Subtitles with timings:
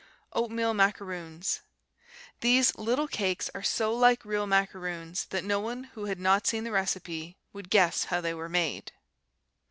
[0.33, 1.61] Oatmeal Macaroons
[2.39, 6.63] These little cakes are so like real macaroons that no one who had not seen
[6.63, 8.93] the recipe would guess how they were made.